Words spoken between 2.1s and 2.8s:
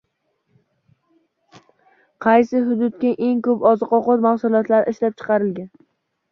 Qaysi